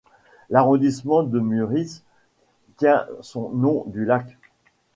[0.49, 2.01] L'arrondissement de Müritz
[2.77, 4.35] tient son nom du lac.